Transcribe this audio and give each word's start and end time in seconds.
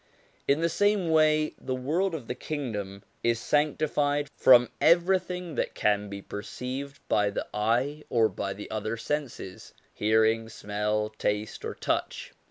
In 0.47 0.61
the 0.61 0.67
same 0.67 1.11
way 1.11 1.53
the 1.59 1.75
world 1.75 2.15
of 2.15 2.27
the 2.27 2.33
Kingdom 2.33 3.03
is 3.21 3.39
sanctified 3.39 4.29
from 4.35 4.69
everything 4.81 5.53
that 5.53 5.75
can 5.75 6.09
be 6.09 6.23
perceived 6.23 6.99
by 7.07 7.29
the 7.29 7.45
eye 7.53 8.03
or 8.09 8.27
by 8.27 8.53
the 8.53 8.71
other 8.71 8.97
senses 8.97 9.75
hearing, 9.93 10.49
smell, 10.49 11.09
taste, 11.19 11.63
or 11.63 11.75
touch. 11.75 12.31